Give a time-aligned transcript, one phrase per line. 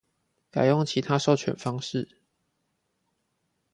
[0.49, 2.09] 改用其他授權方式